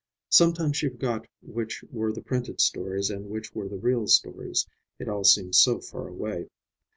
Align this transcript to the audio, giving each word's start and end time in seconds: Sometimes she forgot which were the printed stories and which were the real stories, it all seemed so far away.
Sometimes 0.29 0.77
she 0.77 0.89
forgot 0.89 1.27
which 1.43 1.83
were 1.91 2.11
the 2.11 2.23
printed 2.23 2.59
stories 2.59 3.11
and 3.11 3.29
which 3.29 3.53
were 3.53 3.67
the 3.67 3.77
real 3.77 4.07
stories, 4.07 4.67
it 4.97 5.07
all 5.07 5.23
seemed 5.23 5.53
so 5.53 5.79
far 5.79 6.07
away. 6.07 6.49